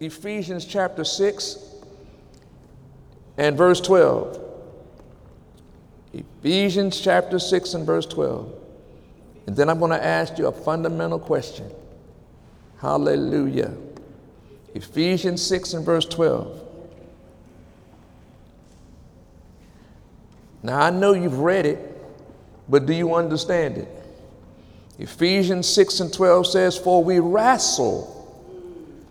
[0.00, 1.58] Ephesians chapter 6
[3.38, 4.38] and verse 12.
[6.12, 8.52] Ephesians chapter 6 and verse 12.
[9.46, 11.70] And then I'm going to ask you a fundamental question.
[12.78, 13.74] Hallelujah.
[14.74, 16.60] Ephesians 6 and verse 12.
[20.62, 21.78] Now, I know you've read it,
[22.68, 23.88] but do you understand it?
[24.98, 28.08] Ephesians 6 and 12 says, For we wrestle,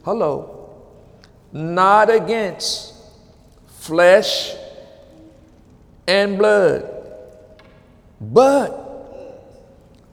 [0.06, 0.51] hello,
[1.54, 2.94] not against
[3.68, 4.54] flesh
[6.08, 6.90] and blood,
[8.20, 8.78] but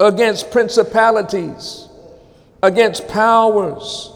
[0.00, 1.89] against principalities,
[2.62, 4.12] against powers,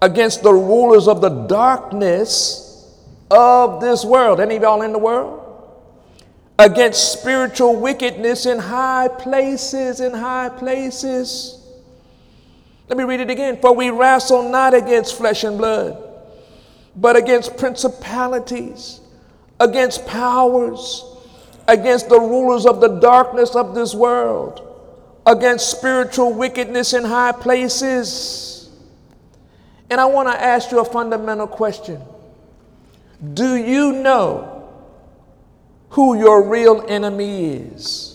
[0.00, 2.94] against the rulers of the darkness
[3.30, 4.40] of this world.
[4.40, 5.38] Any of y'all in the world?
[6.58, 11.54] against spiritual wickedness in high places, in high places.
[12.88, 13.60] Let me read it again.
[13.60, 16.02] For we wrestle not against flesh and blood,
[16.96, 19.00] but against principalities,
[19.60, 21.04] against powers,
[21.66, 24.62] against the rulers of the darkness of this world,
[25.26, 28.70] against spiritual wickedness in high places.
[29.90, 32.00] And I want to ask you a fundamental question
[33.34, 34.58] Do you know?
[35.90, 38.14] who your real enemy is?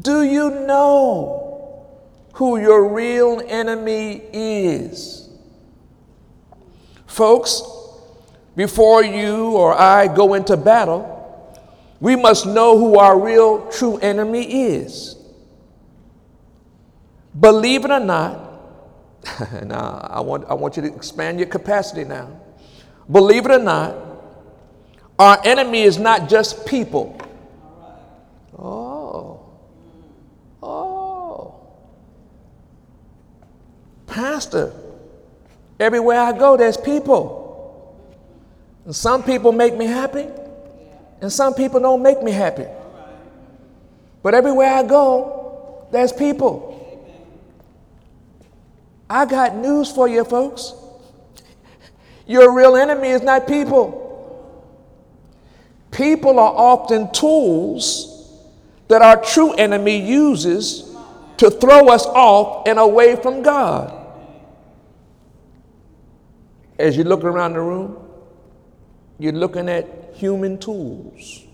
[0.00, 1.86] Do you know
[2.34, 5.23] who your real enemy is?
[7.14, 7.62] Folks,
[8.56, 11.12] before you or I go into battle,
[12.00, 15.14] we must know who our real true enemy is.
[17.38, 18.50] Believe it or not,
[19.64, 22.40] now I want, I want you to expand your capacity now.
[23.08, 23.94] Believe it or not,
[25.16, 27.16] our enemy is not just people.
[28.58, 29.40] Oh.
[30.60, 31.60] Oh.
[34.08, 34.72] Pastor,
[35.78, 37.42] everywhere I go, there's people.
[38.84, 40.26] And some people make me happy,
[41.20, 42.66] and some people don't make me happy.
[44.22, 46.72] But everywhere I go, there's people.
[49.08, 50.74] I got news for you, folks.
[52.26, 54.02] Your real enemy is not people.
[55.90, 58.10] People are often tools
[58.88, 60.94] that our true enemy uses
[61.36, 63.93] to throw us off and away from God.
[66.78, 67.96] As you look around the room,
[69.18, 71.44] you're looking at human tools.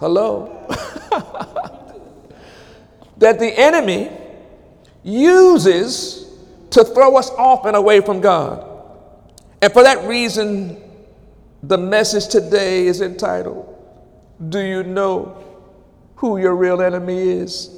[0.00, 0.66] Hello?
[3.18, 4.10] that the enemy
[5.02, 6.32] uses
[6.70, 8.64] to throw us off and away from God.
[9.60, 10.80] And for that reason,
[11.62, 13.74] the message today is entitled,
[14.48, 15.44] Do You Know
[16.16, 17.74] Who Your Real Enemy Is?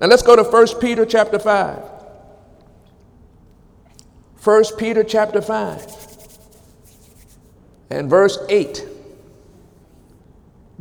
[0.00, 1.95] Now let's go to 1 Peter chapter 5.
[4.42, 5.94] 1 Peter chapter 5
[7.90, 8.86] and verse 8.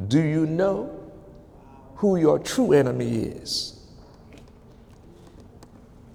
[0.07, 0.91] Do you know
[1.95, 3.79] who your true enemy is?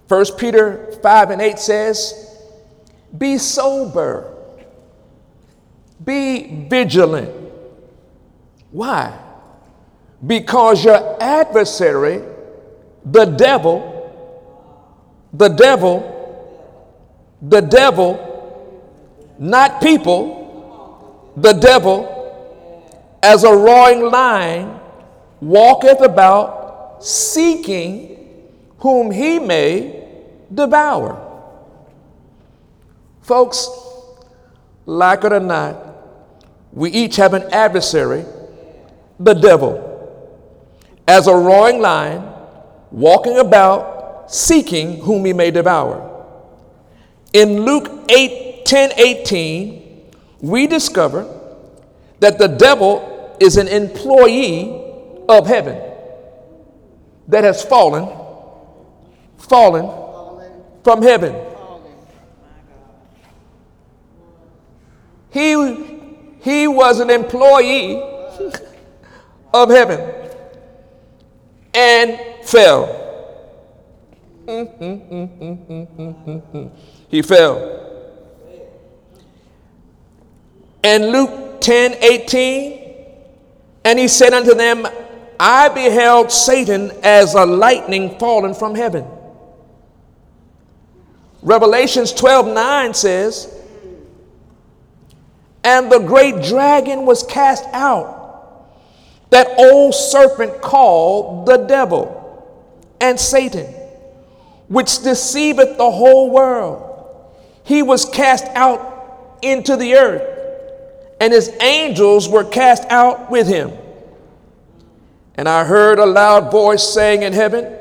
[0.09, 2.37] 1 Peter 5 and 8 says,
[3.17, 4.37] Be sober
[6.05, 7.35] be vigilant.
[8.71, 9.19] Why?
[10.27, 12.23] Because your adversary,
[13.05, 13.87] the devil,
[15.33, 16.17] the devil,
[17.43, 18.27] the devil,
[19.39, 22.17] not people, the devil,
[23.23, 24.79] as a roaring lion,
[25.41, 28.47] walketh about seeking
[28.79, 30.07] whom he may
[30.53, 31.27] devour.
[33.23, 33.69] Folks,
[34.87, 35.77] like it or not,
[36.73, 38.25] we each have an adversary,
[39.19, 39.87] the devil,
[41.07, 42.23] as a roaring lion,
[42.91, 46.20] walking about, seeking whom he may devour.
[47.33, 51.27] In Luke 8 10 18, we discover
[52.19, 54.69] that the devil is an employee
[55.29, 55.81] of heaven
[57.29, 58.09] that has fallen,
[59.39, 59.89] fallen
[60.83, 61.35] from heaven.
[65.31, 65.55] He
[66.43, 68.03] he was an employee
[69.53, 70.01] of heaven
[71.75, 72.97] and fell.
[77.11, 77.77] He fell.
[80.83, 82.95] And Luke 10 18,
[83.85, 84.87] and he said unto them,
[85.39, 89.07] I beheld Satan as a lightning fallen from heaven.
[91.43, 93.57] Revelations 12 9 says,
[95.65, 98.71] and the great dragon was cast out,
[99.31, 102.17] that old serpent called the devil
[103.01, 103.67] and Satan,
[104.69, 106.90] which deceiveth the whole world.
[107.71, 110.23] He was cast out into the earth,
[111.21, 113.71] and his angels were cast out with him.
[115.37, 117.73] And I heard a loud voice saying in heaven,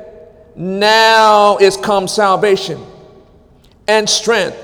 [0.54, 2.80] Now is come salvation
[3.88, 4.56] and strength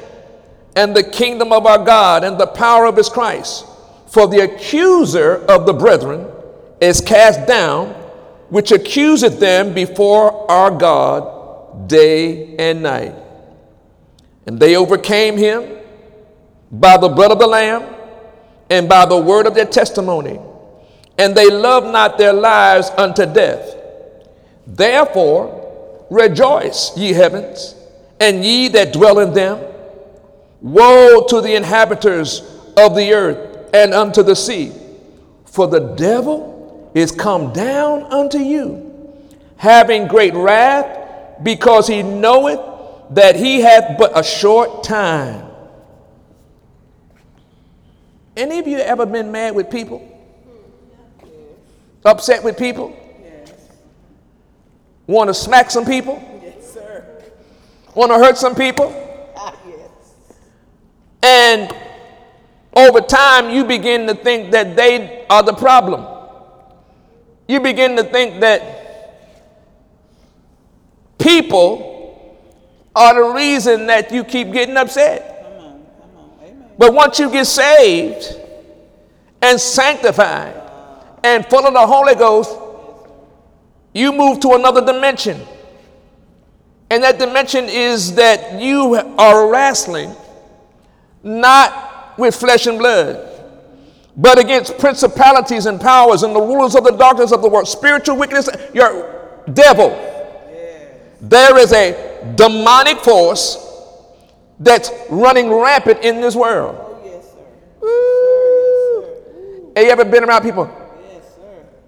[0.76, 3.66] and the kingdom of our God and the power of his Christ.
[4.06, 6.24] For the accuser of the brethren
[6.80, 7.88] is cast down,
[8.50, 13.25] which accuseth them before our God day and night.
[14.46, 15.78] And they overcame him
[16.70, 17.94] by the blood of the Lamb
[18.70, 20.38] and by the word of their testimony
[21.18, 23.76] and they love not their lives unto death.
[24.66, 27.74] Therefore, rejoice, ye heavens,
[28.20, 29.58] and ye that dwell in them.
[30.60, 32.40] Woe to the inhabitants
[32.76, 34.72] of the earth and unto the sea,
[35.44, 39.14] for the devil is come down unto you,
[39.56, 42.60] having great wrath, because he knoweth
[43.10, 45.44] that he hath but a short time.
[48.36, 50.12] Any of you ever been mad with people?
[52.04, 52.94] Upset with people?
[53.22, 53.52] Yes.
[55.06, 56.22] Want to smack some people?
[56.42, 57.04] Yes, sir.
[57.94, 58.92] Want to hurt some people?
[59.36, 60.14] Ah, yes.
[61.22, 61.74] And
[62.76, 66.06] over time, you begin to think that they are the problem.
[67.48, 68.84] You begin to think that
[71.18, 71.95] people
[72.96, 75.44] are the reason that you keep getting upset.
[75.44, 76.30] Come on, come on.
[76.42, 76.70] Amen.
[76.78, 78.40] But once you get saved
[79.42, 80.62] and sanctified,
[81.22, 82.56] and full of the Holy Ghost,
[83.92, 85.40] you move to another dimension.
[86.88, 90.14] And that dimension is that you are wrestling
[91.22, 93.28] not with flesh and blood,
[94.16, 98.16] but against principalities and powers and the rulers of the darkness of the world, spiritual
[98.16, 99.90] wickedness, your devil.
[101.20, 103.58] There is a demonic force
[104.58, 106.76] that's running rampant in this world.
[106.78, 107.38] Oh, yes, sir.
[107.80, 109.00] Yes, sir.
[109.00, 109.72] Yes, sir.
[109.76, 110.70] Have you ever been around people?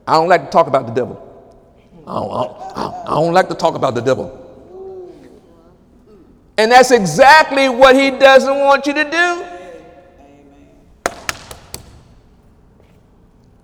[0.07, 1.25] I don't like to talk about the devil.
[2.07, 4.45] I don't, I don't, I don't like to talk about the devil.
[6.57, 9.45] And that's exactly what he doesn't want you to do.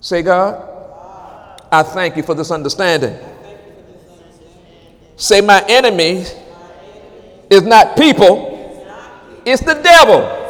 [0.00, 0.68] Say, God,
[1.72, 3.18] I thank you for this understanding.
[5.16, 6.24] Say, my enemy
[7.50, 8.50] is not people,
[9.44, 10.40] it's the devil.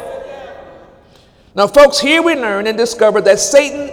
[1.53, 3.91] Now, folks, here we learn and discover that Satan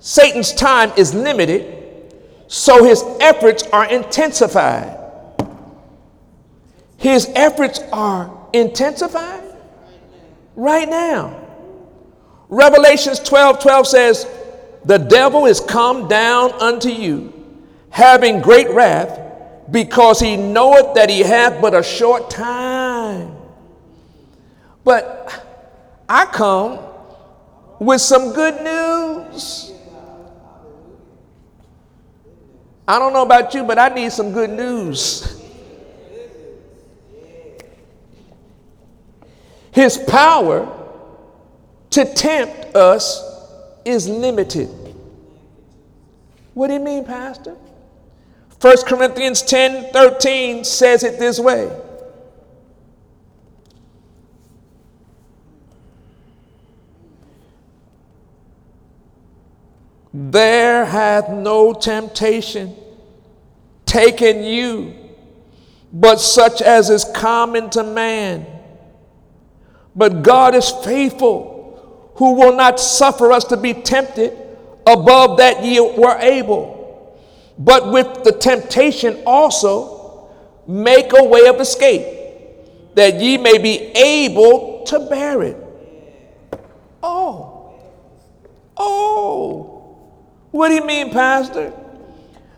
[0.00, 2.14] Satan's time is limited,
[2.46, 4.96] so his efforts are intensified.
[6.96, 9.44] His efforts are intensified
[10.54, 11.46] right now.
[12.48, 14.26] Revelations 12 12 says,
[14.84, 17.32] The devil is come down unto you,
[17.90, 19.20] having great wrath,
[19.70, 23.36] because he knoweth that he hath but a short time.
[24.84, 25.44] But
[26.08, 26.78] I come
[27.78, 29.72] with some good news.
[32.86, 35.38] I don't know about you, but I need some good news.
[39.70, 40.74] His power
[41.90, 43.22] to tempt us
[43.84, 44.68] is limited.
[46.54, 47.56] What do you mean, Pastor?
[48.60, 51.70] 1 Corinthians 10 13 says it this way.
[60.12, 62.74] There hath no temptation
[63.86, 64.94] taken you,
[65.92, 68.46] but such as is common to man.
[69.94, 74.36] But God is faithful, who will not suffer us to be tempted
[74.86, 76.77] above that ye were able,
[77.58, 80.30] but with the temptation also
[80.66, 82.06] make a way of escape,
[82.94, 85.56] that ye may be able to bear it.
[87.02, 87.74] Oh,
[88.76, 89.74] oh.
[90.50, 91.72] What do you mean, Pastor?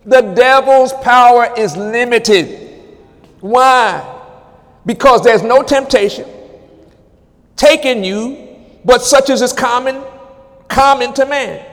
[0.05, 2.69] The devil's power is limited.
[3.41, 4.19] Why?
[4.87, 6.29] Because there's no temptation
[7.57, 8.49] taking you,
[8.87, 10.03] but such as is common,
[10.69, 11.65] common to man.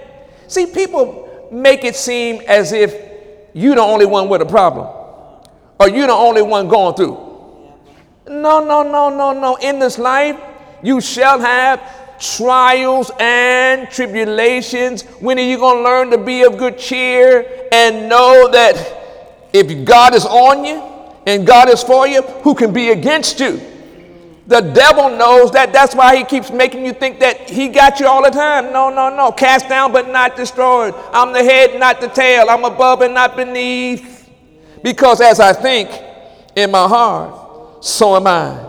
[0.47, 3.07] See, people make it seem as if
[3.53, 4.87] you're the only one with a problem,
[5.79, 7.25] or you're the only one going through.
[8.27, 9.55] No, no, no, no, no.
[9.55, 10.39] In this life,
[10.83, 11.81] you shall have
[12.19, 15.03] trials and tribulations?
[15.19, 18.75] When are you going to learn to be of good cheer and know that
[19.53, 20.81] if God is on you
[21.25, 23.61] and God is for you, who can be against you?
[24.47, 25.73] The devil knows that.
[25.73, 28.71] That's why he keeps making you think that he got you all the time.
[28.71, 29.31] No, no, no.
[29.31, 30.95] Cast down but not destroyed.
[31.11, 32.49] I'm the head, not the tail.
[32.49, 34.29] I'm above and not beneath.
[34.81, 35.89] Because as I think
[36.55, 38.63] in my heart, so am I.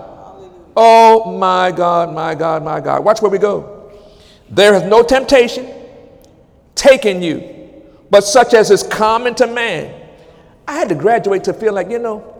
[0.76, 3.04] Oh my God, my God, my God.
[3.04, 3.92] Watch where we go.
[4.50, 5.72] There is no temptation
[6.74, 9.94] taken you, but such as is common to man.
[10.66, 12.36] I had to graduate to feel like, you know,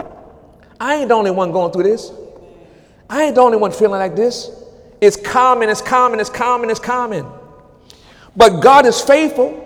[0.80, 2.10] I ain't the only one going through this.
[3.08, 4.50] I ain't the only one feeling like this.
[5.00, 7.26] It's common, it's common, it's common, it's common.
[8.36, 9.64] But God is faithful,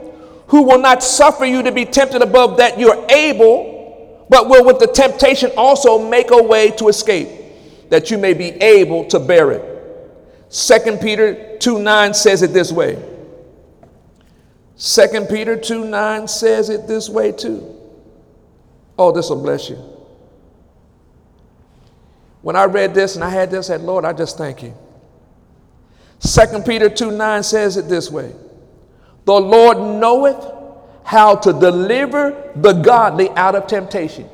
[0.48, 4.78] who will not suffer you to be tempted above that you're able, but will with
[4.78, 7.28] the temptation also make a way to escape,
[7.90, 9.68] that you may be able to bear it.
[10.50, 13.02] 2 Peter 2 9 says it this way.
[14.78, 17.78] 2 Peter 2 9 says it this way too.
[18.98, 19.91] Oh, this will bless you.
[22.42, 24.74] When I read this and I had this, I said, Lord, I just thank you.
[26.20, 28.32] 2 Peter 2 9 says it this way
[29.24, 30.44] The Lord knoweth
[31.04, 34.28] how to deliver the godly out of temptation.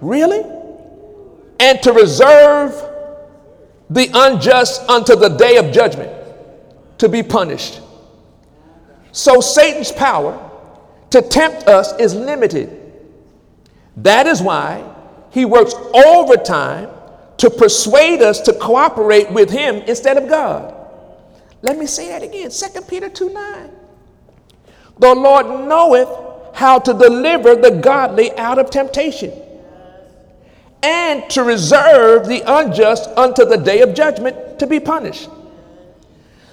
[0.00, 0.42] Really?
[1.60, 2.72] And to reserve
[3.90, 6.10] the unjust unto the day of judgment
[6.98, 7.80] to be punished.
[9.12, 10.50] So Satan's power
[11.10, 12.80] to tempt us is limited.
[13.98, 14.90] That is why
[15.30, 16.88] he works overtime
[17.38, 20.74] to persuade us to cooperate with him instead of God.
[21.62, 23.70] Let me say that again 2 Peter 2 9.
[24.98, 26.08] The Lord knoweth
[26.54, 29.32] how to deliver the godly out of temptation
[30.82, 35.28] and to reserve the unjust unto the day of judgment to be punished.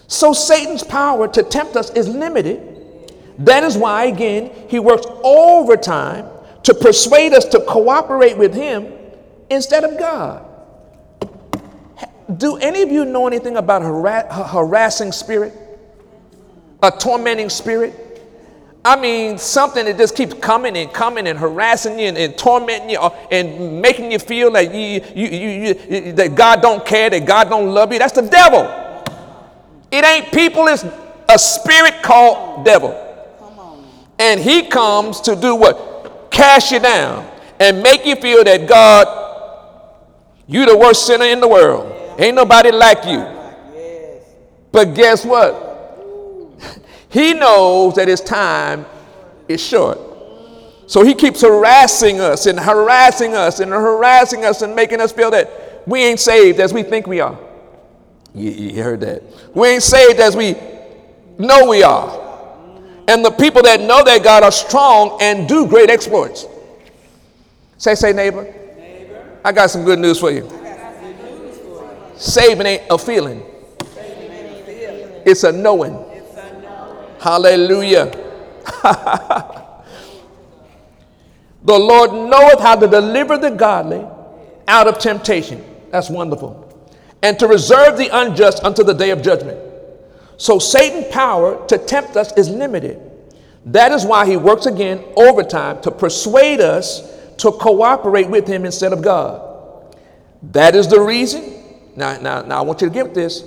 [0.07, 3.13] So Satan's power to tempt us is limited.
[3.39, 6.25] That is why, again, he works overtime
[6.63, 8.91] to persuade us to cooperate with him
[9.49, 10.45] instead of God.
[12.37, 15.53] Do any of you know anything about a harassing spirit?
[16.83, 18.11] A tormenting spirit?
[18.83, 22.89] I mean, something that just keeps coming and coming and harassing you and, and tormenting
[22.89, 27.07] you uh, and making you feel like you, you, you, you, that God don't care,
[27.11, 27.99] that God don't love you.
[27.99, 28.63] That's the devil.
[29.91, 30.83] It ain't people, it's
[31.29, 33.07] a spirit called devil.
[34.17, 36.31] And he comes to do what?
[36.31, 39.07] Cast you down and make you feel that God,
[40.47, 42.00] you the worst sinner in the world.
[42.21, 43.25] Ain't nobody like you.
[44.71, 45.69] But guess what?
[47.09, 48.85] He knows that his time
[49.47, 49.99] is short.
[50.85, 55.31] So he keeps harassing us and harassing us and harassing us and making us feel
[55.31, 57.37] that we ain't saved as we think we are.
[58.35, 59.23] You, you heard that.
[59.55, 60.55] We ain't saved as we
[61.39, 62.19] know we are.
[63.07, 66.45] And the people that know that God are strong and do great exploits.
[67.77, 68.43] Say, say, neighbor.
[68.43, 69.39] neighbor.
[69.43, 70.60] I got some good news for you.
[72.21, 73.41] Saving ain't a feeling,
[75.25, 76.05] it's a knowing.
[77.19, 78.05] Hallelujah.
[81.63, 84.05] the Lord knoweth how to deliver the godly
[84.67, 85.65] out of temptation.
[85.89, 86.67] That's wonderful.
[87.23, 89.59] And to reserve the unjust until the day of judgment.
[90.37, 93.01] So Satan's power to tempt us is limited.
[93.65, 98.93] That is why he works again overtime to persuade us to cooperate with him instead
[98.93, 99.95] of God.
[100.51, 101.60] That is the reason.
[101.95, 103.43] Now, now, now I want you to get this.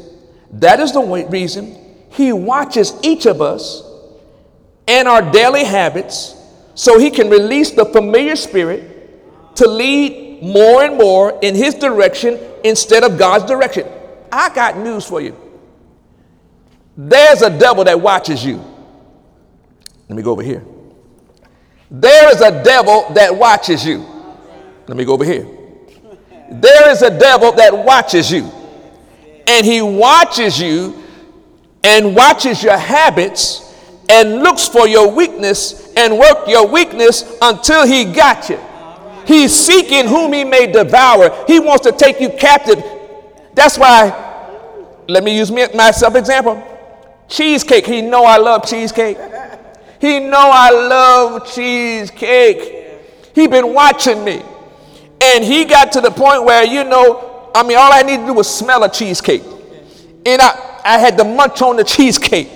[0.53, 1.85] That is the reason
[2.15, 3.83] he watches each of us
[4.87, 6.37] and our daily habits
[6.75, 12.39] so He can release the familiar spirit to lead more and more in His direction
[12.65, 13.89] instead of God's direction.
[14.31, 15.37] I got news for you.
[16.97, 18.63] There's a devil that watches you.
[20.09, 20.65] Let me go over here.
[21.91, 24.05] There is a devil that watches you.
[24.87, 25.47] Let me go over here.
[26.51, 28.51] There is a devil that watches you.
[29.47, 31.03] And he watches you
[31.83, 33.75] and watches your habits
[34.09, 38.59] and looks for your weakness and work your weakness until he got you.
[39.27, 41.45] He's seeking whom he may devour.
[41.47, 42.83] He wants to take you captive.
[43.55, 44.13] That's why,
[45.09, 46.63] let me use myself example.
[47.29, 47.87] Cheesecake.
[47.87, 49.17] He know I love cheesecake.
[50.01, 53.01] He know I love cheesecake.
[53.35, 54.43] He been watching me.
[55.25, 58.27] And he got to the point where, you know, I mean, all I need to
[58.27, 59.43] do was smell a cheesecake.
[60.27, 62.51] And I, I had to munch on the cheesecake.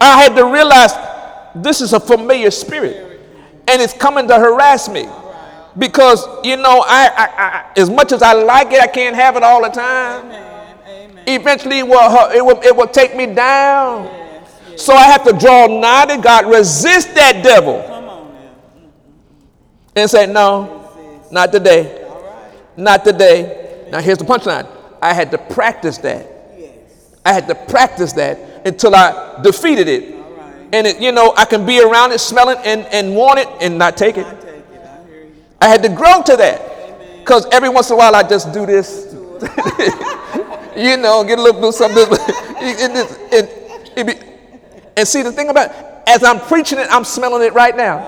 [0.00, 0.92] I had to realize
[1.54, 3.20] this is a familiar spirit
[3.68, 5.06] and it's coming to harass me
[5.78, 9.36] because you know I, I, I, as much as I like it I can't have
[9.36, 10.26] it all the time
[10.86, 11.24] Amen.
[11.26, 14.82] eventually it will, uh, it, will, it will take me down yes, yes.
[14.82, 17.78] so I have to draw nigh to God resist that devil
[19.94, 20.79] and say no
[21.30, 22.06] not today
[22.76, 24.66] not today now here's the punchline
[25.02, 26.40] I had to practice that
[27.24, 30.14] I had to practice that until I defeated it.
[30.72, 33.48] And it, you know, I can be around it, smell it, and, and want it
[33.60, 34.26] and not take it.
[34.26, 37.18] I, I had to grow to that.
[37.18, 39.12] Because every once in a while I just do this.
[40.76, 42.06] you know, get a little bit something.
[42.60, 42.92] and,
[43.32, 43.48] and,
[43.96, 44.24] and,
[44.96, 47.98] and see the thing about it, as I'm preaching it, I'm smelling it right now.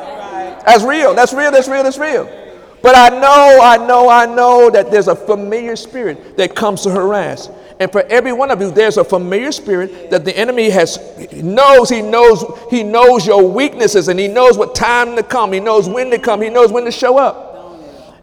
[0.64, 1.14] That's real.
[1.14, 1.50] That's real.
[1.50, 1.82] That's real.
[1.82, 2.41] That's real.
[2.82, 6.90] But I know, I know, I know that there's a familiar spirit that comes to
[6.90, 7.48] harass.
[7.78, 10.98] And for every one of you, there's a familiar spirit that the enemy has
[11.32, 11.88] knows.
[11.88, 15.52] He knows he knows your weaknesses and he knows what time to come.
[15.52, 16.42] He knows when to come.
[16.42, 17.50] He knows when to show up.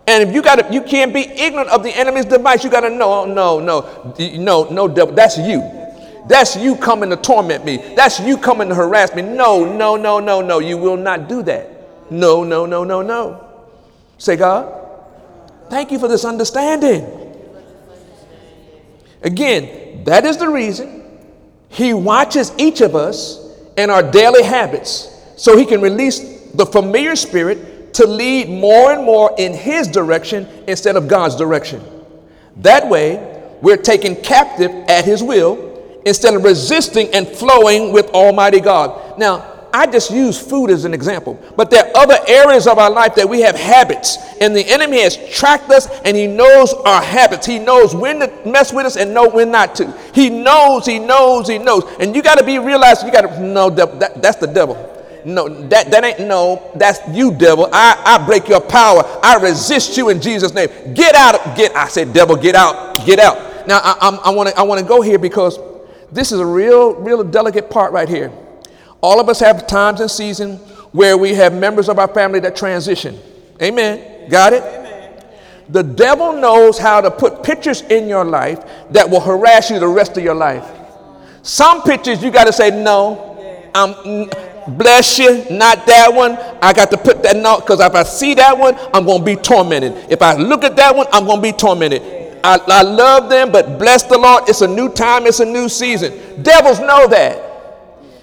[0.07, 2.63] And if you got you can't be ignorant of the enemy's device.
[2.63, 5.13] You got to know, oh, no, no, no, no, devil.
[5.13, 5.59] That's you.
[6.27, 7.77] That's you coming to torment me.
[7.95, 9.21] That's you coming to harass me.
[9.21, 10.59] No, no, no, no, no.
[10.59, 12.11] You will not do that.
[12.11, 13.48] No, no, no, no, no.
[14.19, 14.71] Say, God,
[15.69, 17.07] thank you for this understanding.
[19.23, 21.19] Again, that is the reason
[21.69, 23.39] He watches each of us
[23.77, 29.05] and our daily habits so He can release the familiar spirit to lead more and
[29.05, 31.81] more in His direction instead of God's direction.
[32.57, 38.59] That way, we're taken captive at His will instead of resisting and flowing with Almighty
[38.59, 39.17] God.
[39.17, 42.89] Now, I just use food as an example, but there are other areas of our
[42.89, 47.01] life that we have habits, and the enemy has tracked us and he knows our
[47.01, 47.45] habits.
[47.45, 49.91] He knows when to mess with us and know when not to.
[50.13, 51.83] He knows, he knows, he knows.
[51.99, 54.85] And you got to be realized, you got to know that, that, that's the devil.
[55.25, 57.69] No, that, that ain't no, that's you, devil.
[57.73, 59.03] I, I break your power.
[59.21, 60.69] I resist you in Jesus' name.
[60.93, 63.67] Get out, get, I said, devil, get out, get out.
[63.67, 65.59] Now, I, I, I want to I wanna go here because
[66.11, 68.32] this is a real, real delicate part right here.
[69.01, 70.59] All of us have times and seasons
[70.91, 73.17] where we have members of our family that transition.
[73.62, 74.29] Amen.
[74.29, 74.63] Got it?
[74.63, 75.23] Amen.
[75.69, 79.88] The devil knows how to put pictures in your life that will harass you the
[79.88, 80.65] rest of your life.
[81.43, 86.38] Some pictures you got to say, no, I'm, mm, bless you, not that one.
[86.62, 89.25] I got to put that note because if I see that one, I'm going to
[89.25, 89.93] be tormented.
[90.12, 92.01] If I look at that one, I'm going to be tormented.
[92.43, 95.69] I, I love them, but bless the Lord, it's a new time, it's a new
[95.69, 96.41] season.
[96.41, 97.48] Devils know that.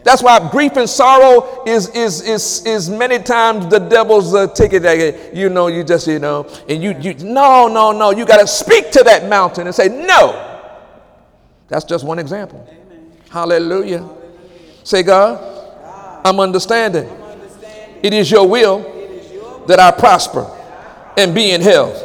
[0.07, 4.85] That's why grief and sorrow is, is, is, is many times the devil's uh, ticket.
[4.85, 8.13] That, you know, you just, you know, and you, you no, no, no.
[8.13, 10.63] You got to speak to that mountain and say, no.
[11.67, 12.65] That's just one example.
[12.71, 13.11] Amen.
[13.29, 13.99] Hallelujah.
[13.99, 14.85] Hallelujah.
[14.85, 17.11] Say, God, God I'm, understanding.
[17.11, 17.99] I'm understanding.
[18.05, 20.49] It is your will is your that I prosper
[21.17, 22.01] and be in health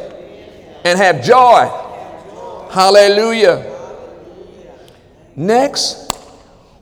[0.85, 1.69] and have joy.
[2.71, 3.71] Hallelujah.
[5.35, 6.10] Next,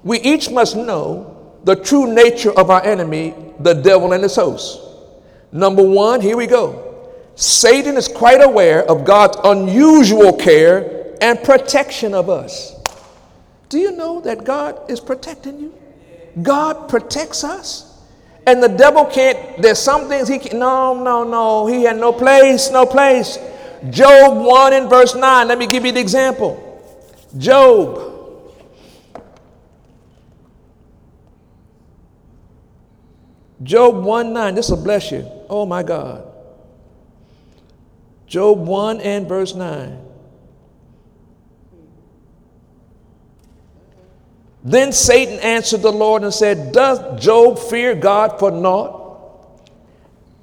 [0.03, 4.79] we each must know the true nature of our enemy, the devil and his hosts.
[5.51, 7.11] Number one, here we go.
[7.35, 12.75] Satan is quite aware of God's unusual care and protection of us.
[13.69, 15.73] Do you know that God is protecting you?
[16.41, 17.85] God protects us.
[18.47, 22.11] And the devil can't, there's some things he can, no, no, no, he had no
[22.11, 23.37] place, no place.
[23.89, 26.65] Job 1 and verse 9, let me give you the example.
[27.37, 28.08] Job
[33.61, 35.29] Job 1 9, this will bless you.
[35.49, 36.25] Oh my God.
[38.25, 40.05] Job 1 and verse 9.
[44.63, 48.97] Then Satan answered the Lord and said, Does Job fear God for naught?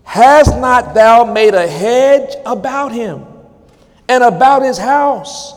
[0.03, 3.25] Has not thou made a hedge about him
[4.09, 5.55] and about his house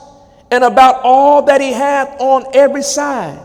[0.52, 3.40] and about all that he hath on every side?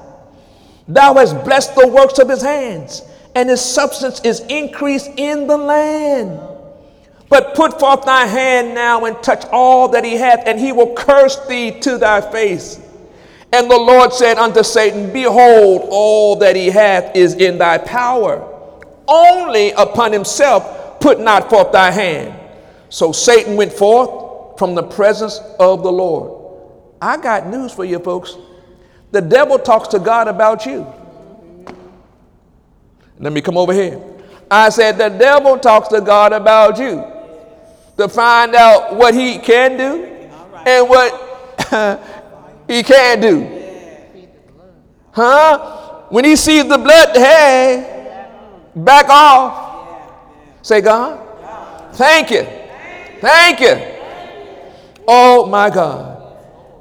[0.87, 3.03] Thou hast blessed the works of his hands
[3.35, 6.41] and his substance is increased in the land.
[7.29, 10.95] But put forth thy hand now and touch all that he hath, and he will
[10.95, 12.81] curse thee to thy face.
[13.53, 18.51] And the Lord said unto Satan, Behold, all that he hath is in thy power.
[19.07, 22.39] Only upon himself put not forth thy hand.
[22.89, 26.41] So Satan went forth from the presence of the Lord.
[27.01, 28.37] I got news for you, folks.
[29.11, 30.87] The devil talks to God about you.
[33.19, 34.01] Let me come over here.
[34.51, 37.05] I said, the devil talks to God about you
[37.97, 40.05] to find out what he can do
[40.67, 41.13] and what
[42.69, 43.63] he can't do.
[45.13, 46.03] Huh?
[46.09, 48.29] When he sees the blood, hey,
[48.75, 49.63] back off.
[50.63, 52.45] Say, God, thank you.
[53.21, 53.95] Thank you.
[55.07, 56.15] Oh my God.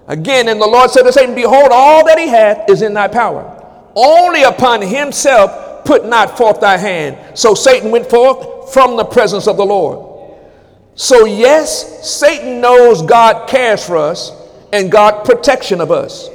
[0.08, 3.08] Again, and the Lord said to Satan, Behold, all that he hath is in thy
[3.08, 3.50] power.
[3.96, 5.52] Only upon himself
[5.86, 7.38] put not forth thy hand.
[7.38, 10.14] So Satan went forth from the presence of the Lord.
[10.96, 14.32] So, yes, Satan knows God cares for us
[14.72, 16.30] and God protection of us.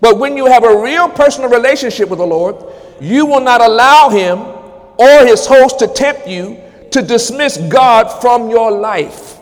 [0.00, 2.56] But when you have a real personal relationship with the Lord,
[3.00, 4.40] you will not allow him
[4.98, 9.38] or his host to tempt you to dismiss God from your life.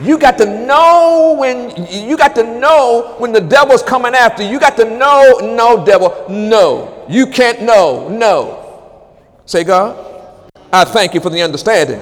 [0.00, 4.50] You got to know when you got to know when the devil's coming after you.
[4.50, 7.04] You got to know, no, devil, no.
[7.08, 8.61] You can't know, no.
[9.46, 12.00] Say, God, I thank you for the understanding.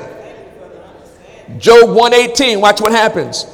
[1.58, 3.44] Job 118, watch what happens.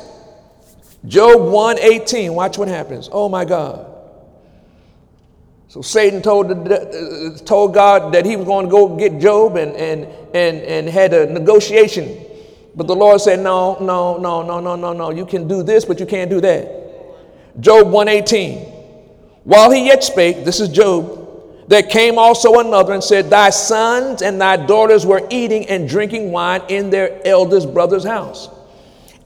[1.07, 3.09] Job 118, watch what happens.
[3.12, 3.92] Oh my God.
[5.68, 9.57] So Satan told, the, uh, told God that he was going to go get Job
[9.57, 12.25] and, and, and, and had a negotiation.
[12.75, 15.11] But the Lord said, No, no, no, no, no, no, no.
[15.11, 17.61] You can do this, but you can't do that.
[17.61, 18.59] Job 118.
[19.44, 21.26] While he yet spake, this is Job,
[21.69, 26.31] there came also another and said, Thy sons and thy daughters were eating and drinking
[26.33, 28.49] wine in their eldest brother's house.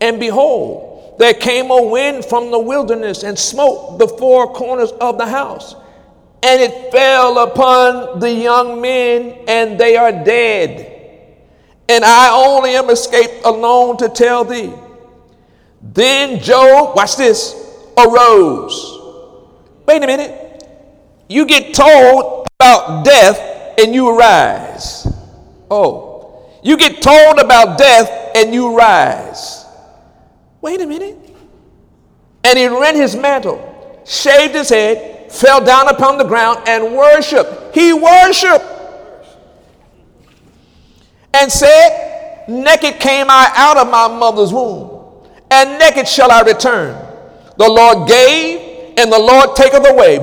[0.01, 5.19] And behold, there came a wind from the wilderness and smote the four corners of
[5.19, 5.75] the house
[6.43, 10.87] and it fell upon the young men, and they are dead.
[11.89, 14.73] And I only am escaped alone to tell thee.
[15.83, 17.55] Then Job, watch this,
[17.99, 18.99] arose.
[19.87, 20.50] Wait a minute.
[21.31, 25.07] You get told about death and you rise.
[25.71, 29.65] Oh, you get told about death and you rise.
[30.61, 31.17] Wait a minute.
[32.43, 37.77] And he rent his mantle, shaved his head, fell down upon the ground and worshiped.
[37.77, 38.65] He worshiped
[41.33, 46.97] and said, Naked came I out of my mother's womb, and naked shall I return.
[47.57, 50.19] The Lord gave, and the Lord taketh away.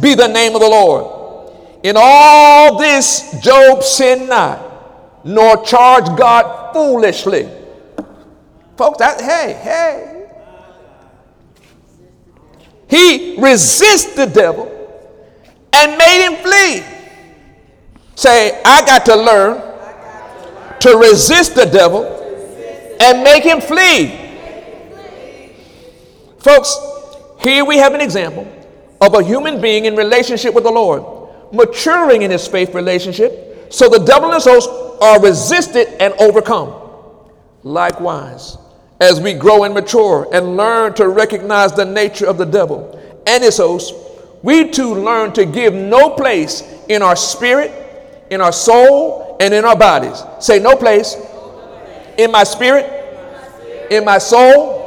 [0.00, 1.50] Be the name of the Lord.
[1.82, 7.48] In all this, Job sinned not, nor charged God foolishly.
[8.76, 10.26] Folks, that, hey, hey,
[12.88, 14.70] he resists the devil
[15.72, 16.82] and made him flee.
[18.14, 19.60] Say, I got to learn
[20.80, 22.04] to resist the devil
[23.00, 24.20] and make him flee.
[26.38, 26.76] Folks,
[27.40, 28.46] here we have an example
[29.00, 31.02] of a human being in relationship with the Lord,
[31.52, 33.98] maturing in his faith relationship, so the
[34.34, 36.72] his hosts are resisted and overcome.
[37.62, 38.56] Likewise,
[39.00, 43.42] as we grow and mature and learn to recognize the nature of the devil and
[43.42, 43.92] his hosts,
[44.42, 47.72] we too learn to give no place in our spirit,
[48.30, 50.22] in our soul, and in our bodies.
[50.38, 51.16] Say, no place
[52.18, 52.84] in my spirit,
[53.90, 54.82] in my soul,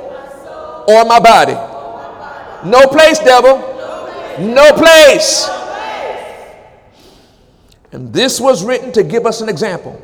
[0.88, 1.54] or my body.
[2.70, 3.67] No place, devil.
[4.40, 5.50] No place.
[7.92, 10.00] And this was written to give us an example,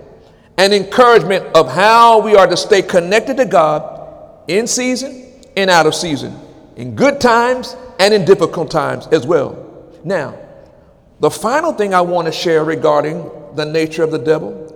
[0.57, 5.85] an encouragement of how we are to stay connected to God in season and out
[5.85, 6.37] of season,
[6.75, 9.91] in good times and in difficult times as well.
[10.03, 10.37] Now,
[11.19, 14.69] the final thing I want to share regarding the nature of the devil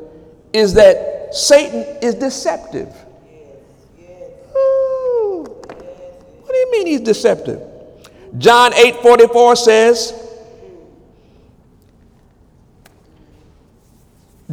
[0.53, 2.93] is that Satan is deceptive.
[4.55, 5.43] Ooh.
[5.43, 7.61] What do you mean he's deceptive?
[8.37, 10.27] John 8 44 says,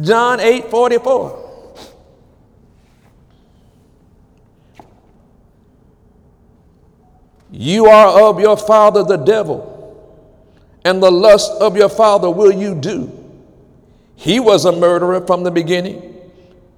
[0.01, 1.45] John 8 44.
[7.51, 9.71] You are of your father the devil,
[10.83, 13.09] and the lust of your father will you do.
[14.17, 16.15] He was a murderer from the beginning,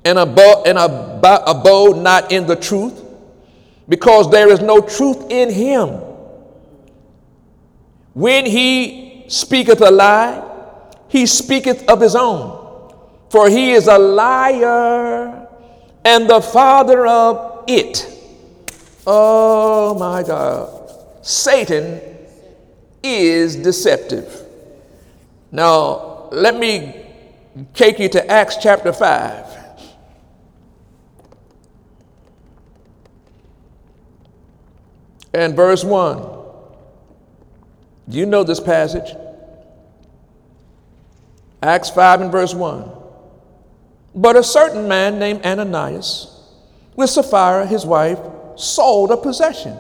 [0.05, 3.03] and abode, and abode not in the truth,
[3.89, 6.06] because there is no truth in him.
[8.17, 10.43] When he speaketh a lie,
[11.07, 12.91] he speaketh of his own,
[13.29, 15.47] for he is a liar
[16.03, 18.11] and the father of it.
[19.05, 20.91] Oh my God.
[21.21, 22.01] Satan
[23.03, 24.47] is deceptive.
[25.51, 27.05] Now, let me
[27.75, 29.45] take you to Acts chapter 5.
[35.35, 36.36] And verse 1.
[38.09, 39.15] Do you know this passage.
[41.61, 42.91] Acts 5 and verse 1.
[44.15, 46.33] But a certain man named Ananias,
[46.95, 48.19] with Sapphira his wife,
[48.55, 49.77] sold a possession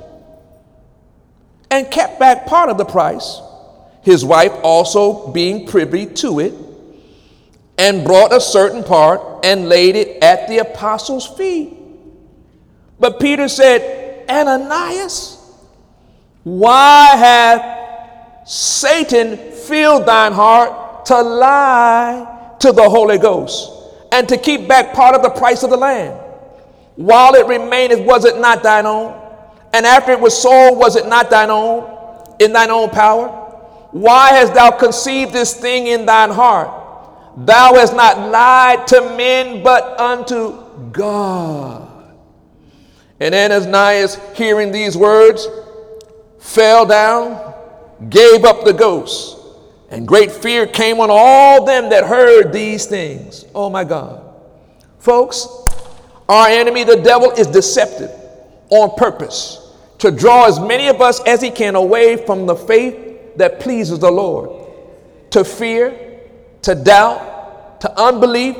[1.71, 3.41] and kept back part of the price,
[4.03, 6.53] his wife also being privy to it,
[7.77, 11.77] and brought a certain part and laid it at the apostles' feet.
[12.99, 15.37] But Peter said, Ananias,
[16.43, 17.86] why hath
[18.47, 23.69] Satan filled thine heart to lie to the Holy Ghost
[24.13, 26.17] and to keep back part of the price of the land?
[26.95, 29.21] While it remaineth, was it not thine own?
[29.73, 33.27] And after it was sold, was it not thine own, in thine own power?
[33.91, 37.45] Why hast thou conceived this thing in thine heart?
[37.45, 42.15] Thou hast not lied to men, but unto God.
[43.19, 45.47] And Ananias, hearing these words,
[46.39, 47.46] fell down,
[48.09, 49.37] gave up the ghost,
[49.89, 53.45] and great fear came on all them that heard these things.
[53.55, 54.23] Oh my God.
[54.99, 55.47] Folks,
[56.27, 58.11] our enemy, the devil, is deceptive
[58.69, 63.35] on purpose to draw as many of us as he can away from the faith
[63.37, 64.69] that pleases the Lord,
[65.31, 66.19] to fear,
[66.63, 68.57] to doubt, to unbelief,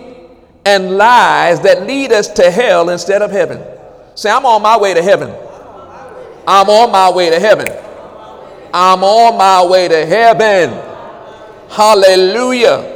[0.66, 3.64] and lies that lead us to hell instead of heaven.
[4.16, 5.30] Say, I'm on my way to heaven.
[6.48, 7.68] I'm on my way to heaven.
[8.80, 10.70] I'm on my way to heaven.
[11.68, 12.94] Hallelujah.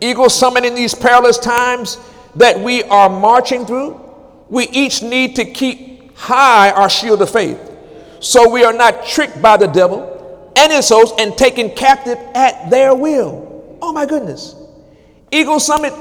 [0.00, 1.98] Eagle Summit in these perilous times
[2.36, 4.00] that we are marching through,
[4.48, 7.60] we each need to keep high our shield of faith
[8.20, 12.70] so we are not tricked by the devil and his hosts and taken captive at
[12.70, 13.76] their will.
[13.82, 14.54] Oh my goodness.
[15.30, 15.92] Eagle Summit,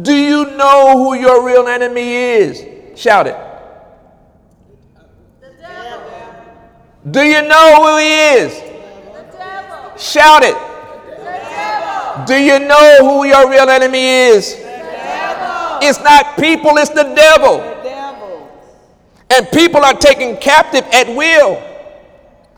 [0.00, 2.98] do you know who your real enemy is?
[2.98, 3.49] Shout it.
[7.08, 8.12] Do you know who he
[8.44, 8.62] is?
[9.96, 10.56] Shout it.
[12.26, 14.56] Do you know who your real enemy is?
[15.82, 17.60] It's not people, it's the devil.
[19.30, 21.62] And people are taken captive at will.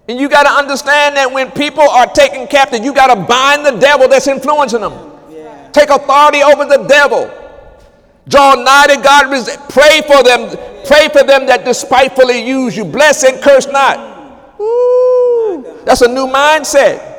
[0.08, 3.64] And you got to understand that when people are taken captive, you got to bind
[3.64, 5.12] the devil that's influencing them.
[5.72, 7.30] Take authority over the devil.
[8.28, 9.28] Draw nigh to God.
[9.68, 10.48] Pray for them.
[10.86, 12.84] Pray for them that despitefully use you.
[12.84, 14.11] Bless and curse not.
[15.84, 17.12] That's a new mindset.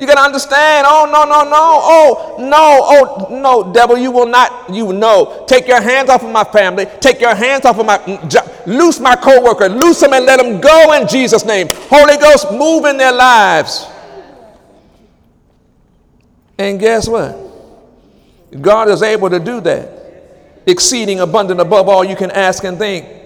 [0.00, 0.86] You got to understand.
[0.88, 1.50] Oh, no, no, no.
[1.52, 2.80] Oh, no.
[2.82, 4.72] Oh, no, devil, you will not.
[4.72, 5.44] You know.
[5.48, 6.86] Take your hands off of my family.
[7.00, 7.98] Take your hands off of my.
[7.98, 9.68] Mm, loose my co worker.
[9.68, 11.68] Loose them and let them go in Jesus' name.
[11.90, 13.88] Holy Ghost, move in their lives.
[16.58, 17.36] And guess what?
[18.60, 23.17] God is able to do that, exceeding abundant above all you can ask and think.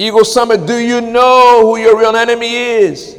[0.00, 3.16] Eagle Summit, do you know who your real enemy is?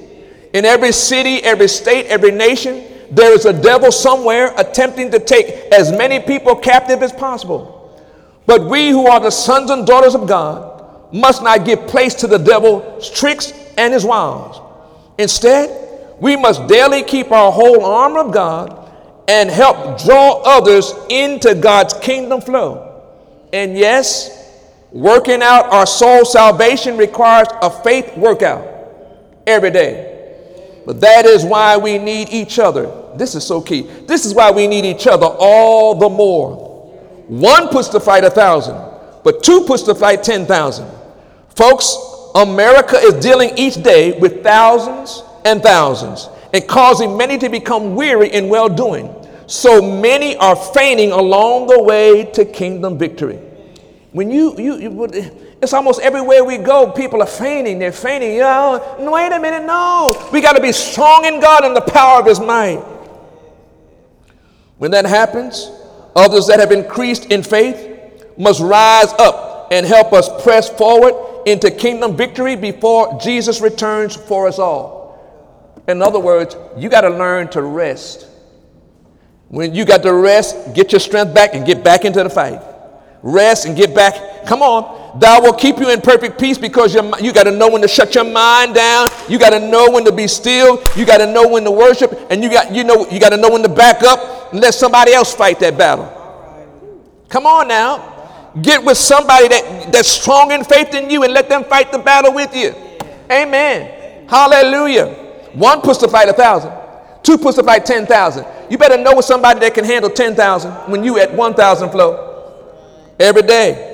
[0.54, 5.48] In every city, every state, every nation, there is a devil somewhere attempting to take
[5.74, 7.76] as many people captive as possible.
[8.46, 12.28] But we who are the sons and daughters of God must not give place to
[12.28, 14.62] the devil's tricks and his wiles.
[15.18, 18.90] Instead, we must daily keep our whole armor of God
[19.28, 23.04] and help draw others into God's kingdom flow.
[23.52, 24.39] And yes,
[24.92, 28.66] working out our soul salvation requires a faith workout
[29.46, 30.10] every day.
[30.86, 32.92] But that is why we need each other.
[33.16, 33.82] This is so key.
[34.08, 36.68] This is why we need each other all the more.
[37.28, 38.76] One puts to fight a thousand,
[39.24, 40.90] but two puts to fight 10,000.
[41.56, 41.96] Folks,
[42.36, 48.30] America is dealing each day with thousands and thousands and causing many to become weary
[48.30, 49.14] in well doing.
[49.48, 53.40] So many are fainting along the way to kingdom victory.
[54.12, 55.10] When you, you, you
[55.62, 57.80] it's almost everywhere we go, people are fainting.
[57.80, 58.34] They're fainting.
[58.34, 60.30] You know, wait a minute, no.
[60.32, 62.84] We got to be strong in God and the power of His might.
[64.78, 65.70] When that happens,
[66.16, 71.14] others that have increased in faith must rise up and help us press forward
[71.46, 75.10] into kingdom victory before Jesus returns for us all.
[75.88, 78.28] In other words, you got to learn to rest.
[79.50, 82.62] When you got to rest, get your strength back and get back into the fight.
[83.22, 84.46] Rest and get back.
[84.46, 85.20] Come on.
[85.20, 88.16] Thou will keep you in perfect peace because you got to know when to shut
[88.16, 89.08] your mind down.
[89.28, 90.82] You got to know when to be still.
[90.96, 93.38] You got to know when to worship, and you got you know you got to
[93.38, 96.16] know when to back up and let somebody else fight that battle.
[97.28, 98.18] Come on now.
[98.62, 102.00] Get with somebody that, that's strong in faith in you and let them fight the
[102.00, 102.74] battle with you.
[103.32, 104.28] Amen.
[104.28, 105.08] Hallelujah.
[105.54, 106.72] One puts to fight a thousand.
[107.22, 108.46] Two puts to fight 10,000.
[108.72, 112.29] You better know with somebody that can handle 10,000 when you at 1,000 flow
[113.20, 113.86] every day.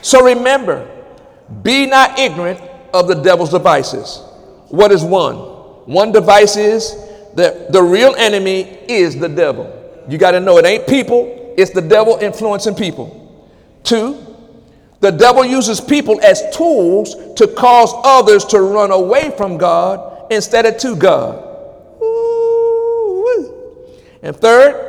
[0.00, 0.88] So remember,
[1.62, 2.60] be not ignorant
[2.94, 4.22] of the devil's devices.
[4.68, 5.36] What is one?
[5.86, 6.96] One device is
[7.34, 9.78] that the real enemy is the devil.
[10.08, 13.18] You got to know it ain't people, it's the devil influencing people.
[13.84, 14.18] Two,
[15.00, 20.64] the devil uses people as tools to cause others to run away from God instead
[20.66, 21.48] of to God.
[24.22, 24.81] And third,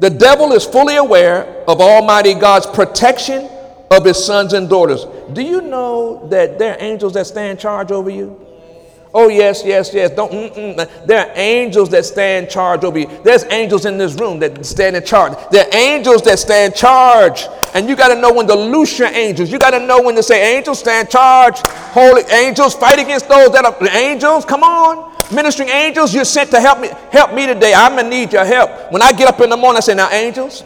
[0.00, 3.48] the devil is fully aware of Almighty God's protection
[3.90, 5.06] of his sons and daughters.
[5.32, 8.44] Do you know that there are angels that stand charge over you?
[9.14, 10.10] Oh, yes, yes, yes.
[10.10, 11.06] Don't, mm-mm.
[11.06, 13.06] There are angels that stand charge over you.
[13.24, 15.32] There's angels in this room that stand in charge.
[15.50, 17.46] There are angels that stand charge.
[17.74, 19.50] And you got to know when to loose your angels.
[19.50, 21.58] You got to know when to say, angels stand charge.
[21.66, 24.44] Holy angels, fight against those that are angels.
[24.44, 25.07] Come on.
[25.30, 27.74] Ministering angels, you're sent to help me, help me today.
[27.74, 28.92] I'm going to need your help.
[28.92, 30.64] When I get up in the morning, I say, now, angels,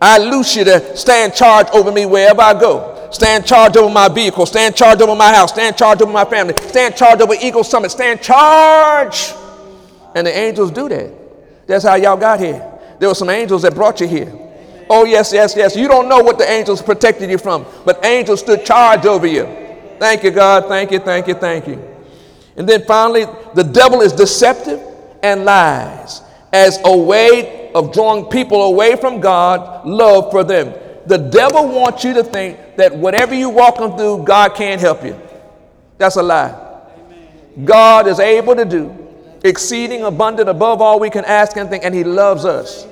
[0.00, 3.08] I loose you to stand charge over me wherever I go.
[3.10, 4.44] Stand charge over my vehicle.
[4.44, 5.52] Stand charge over my house.
[5.52, 6.54] Stand charge over my family.
[6.68, 7.90] Stand charge over Eagle Summit.
[7.90, 9.32] Stand charge.
[10.14, 11.12] And the angels do that.
[11.66, 12.72] That's how y'all got here.
[12.98, 14.32] There were some angels that brought you here.
[14.90, 15.76] Oh, yes, yes, yes.
[15.76, 19.44] You don't know what the angels protected you from, but angels stood charge over you.
[19.98, 20.66] Thank you, God.
[20.68, 21.93] Thank you, thank you, thank you.
[22.56, 24.80] And then finally, the devil is deceptive
[25.22, 30.72] and lies as a way of drawing people away from God, love for them.
[31.06, 35.20] The devil wants you to think that whatever you're walking through, God can't help you.
[35.98, 36.60] That's a lie.
[37.64, 39.04] God is able to do
[39.44, 42.86] exceeding abundant above all we can ask and think, and He loves us.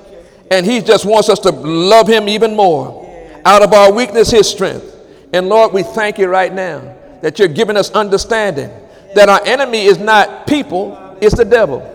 [0.51, 3.01] And He just wants us to love Him even more.
[3.45, 4.95] Out of our weakness, His strength.
[5.33, 8.69] And Lord, we thank you right now that you're giving us understanding
[9.15, 11.89] that our enemy is not people, it's the devil.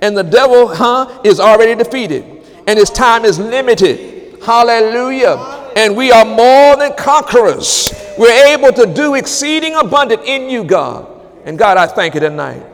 [0.00, 2.24] And the devil, huh, is already defeated.
[2.66, 4.42] And his time is limited.
[4.42, 5.70] Hallelujah.
[5.76, 7.92] And we are more than conquerors.
[8.18, 11.08] We're able to do exceeding abundant in you, God.
[11.44, 12.64] And God, I thank you tonight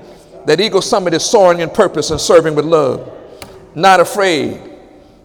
[0.46, 3.12] that Eagle Summit is soaring in purpose and serving with love.
[3.74, 4.60] Not afraid,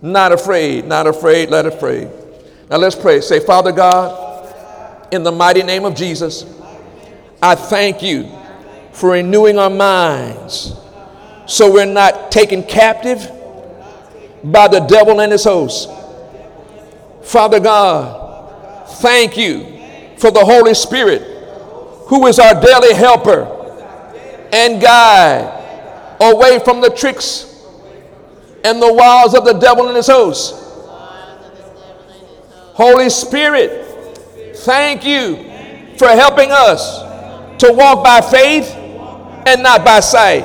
[0.02, 2.10] not afraid, not afraid, not afraid.
[2.70, 3.22] Now let's pray.
[3.22, 6.46] Say, Father God, in the mighty name of Jesus,
[7.42, 8.30] I thank you
[8.94, 10.74] for renewing our minds
[11.46, 13.30] so we're not taken captive
[14.44, 15.88] by the devil and his hosts.
[17.24, 19.64] Father God, thank you
[20.18, 21.22] for the Holy Spirit,
[22.08, 23.44] who is our daily helper
[24.52, 25.60] and guide
[26.20, 27.50] away from the tricks
[28.64, 30.60] and the wiles of the devil and his hosts.
[32.76, 33.86] Holy Spirit,
[34.58, 35.36] thank you
[35.98, 37.00] for helping us
[37.60, 38.83] to walk by faith
[39.46, 40.44] and not by sight.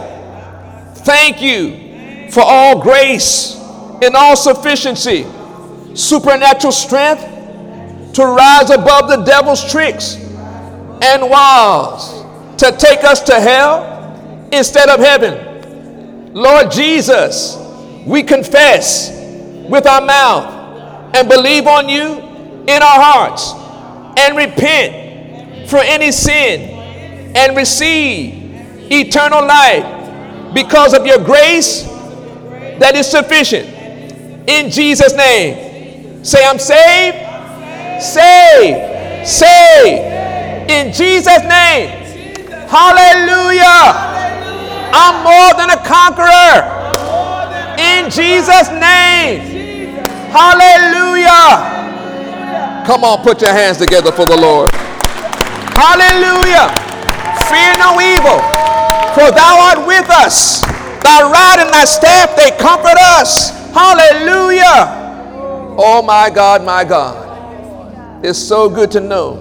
[0.99, 3.55] Thank you for all grace
[4.03, 5.27] and all sufficiency,
[5.95, 7.23] supernatural strength
[8.15, 12.25] to rise above the devil's tricks and wiles
[12.61, 16.33] to take us to hell instead of heaven.
[16.35, 17.57] Lord Jesus,
[18.07, 19.11] we confess
[19.69, 22.19] with our mouth and believe on you
[22.67, 23.53] in our hearts
[24.19, 28.48] and repent for any sin and receive
[28.91, 31.83] eternal life because of your grace
[32.79, 33.69] that is sufficient.
[34.49, 36.25] In Jesus' name.
[36.25, 37.17] Say, I'm saved.
[38.03, 39.27] Saved.
[39.27, 40.71] Saved.
[40.71, 41.91] In Jesus' name.
[42.69, 44.09] Hallelujah.
[44.93, 46.79] I'm more than a conqueror.
[47.79, 49.59] In Jesus' name.
[50.33, 51.77] Hallelujah.
[52.87, 54.71] Come on, put your hands together for the Lord.
[55.77, 56.69] Hallelujah.
[57.49, 58.41] Fear no evil,
[59.15, 60.63] for thou art with us.
[61.03, 63.51] Thy rod and thy staff, they comfort us.
[63.73, 65.07] Hallelujah.
[65.79, 68.25] Oh, my God, my God.
[68.25, 69.41] It's so good to know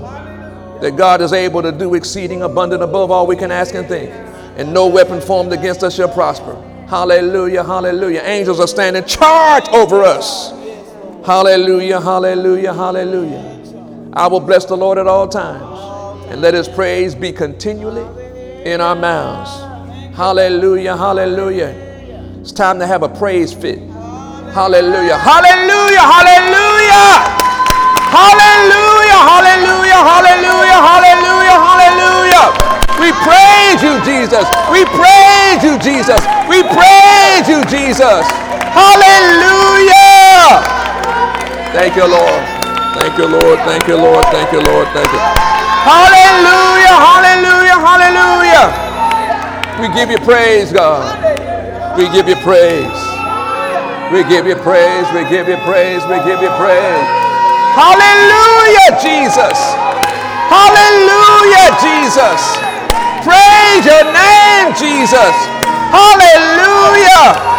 [0.81, 4.11] that God is able to do exceeding abundant above all we can ask and think.
[4.57, 6.55] And no weapon formed against us shall prosper.
[6.87, 8.21] Hallelujah, hallelujah.
[8.23, 10.51] Angels are standing charge over us.
[11.25, 14.11] Hallelujah, hallelujah, hallelujah.
[14.13, 18.26] I will bless the Lord at all times, and let his praise be continually
[18.65, 19.51] in our mouths.
[20.15, 21.73] Hallelujah, hallelujah.
[22.41, 23.79] It's time to have a praise fit.
[24.53, 27.37] Hallelujah, hallelujah, hallelujah.
[28.07, 32.45] Hallelujah, hallelujah, hallelujah, hallelujah, hallelujah.
[32.97, 34.47] We praise you, Jesus.
[34.71, 36.23] We praise you, Jesus.
[36.49, 38.23] We praise you, Jesus.
[38.73, 40.63] Hallelujah.
[41.75, 42.41] Thank you, Lord.
[42.97, 43.59] Thank you, Lord.
[43.67, 44.25] Thank you, Lord.
[44.33, 44.87] Thank you, Lord.
[44.95, 45.19] Thank you.
[45.85, 47.56] Hallelujah, hallelujah.
[49.79, 51.05] We give you praise, God.
[51.97, 52.97] We give you praise.
[54.11, 55.05] We give you praise.
[55.13, 56.01] We give you praise.
[56.09, 57.07] We give you praise.
[57.77, 59.57] Hallelujah, Jesus.
[60.49, 62.41] Hallelujah, Jesus.
[63.21, 65.35] Praise your name, Jesus.
[65.93, 67.57] Hallelujah.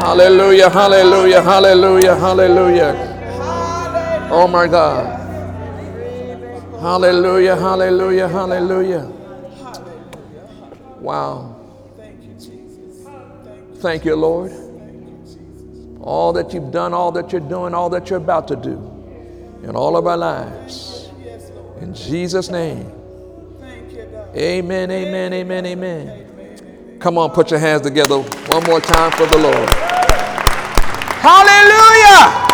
[0.00, 2.92] Hallelujah, hallelujah, hallelujah, hallelujah.
[4.30, 5.32] Oh my God.
[6.80, 9.13] Hallelujah, hallelujah, hallelujah.
[11.04, 11.54] Wow.
[11.98, 13.06] Thank you, Jesus.
[13.82, 14.50] Thank you, Lord.
[14.50, 16.00] Thank you, Jesus.
[16.00, 18.72] All that you've done, all that you're doing, all that you're about to do
[19.62, 21.10] in all of our lives.
[21.82, 22.90] In Jesus' name.
[24.34, 26.98] Amen, amen, amen, amen.
[27.00, 29.68] Come on, put your hands together one more time for the Lord.
[31.20, 32.53] Hallelujah!